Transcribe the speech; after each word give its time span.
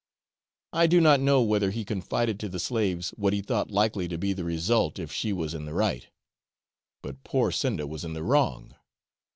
I 0.73 0.87
do 0.87 0.99
not 0.99 1.19
know 1.19 1.43
whether 1.43 1.69
he 1.69 1.85
confided 1.85 2.39
to 2.39 2.49
the 2.49 2.57
slaves 2.57 3.11
what 3.17 3.33
he 3.33 3.43
thought 3.43 3.69
likely 3.69 4.07
to 4.07 4.17
be 4.17 4.33
the 4.33 4.43
result 4.43 4.97
if 4.97 5.11
she 5.11 5.31
was 5.31 5.53
in 5.53 5.65
the 5.65 5.75
right; 5.75 6.07
but 7.03 7.23
poor 7.23 7.51
Sinda 7.51 7.85
was 7.87 8.03
in 8.03 8.13
the 8.13 8.23
wrong. 8.23 8.73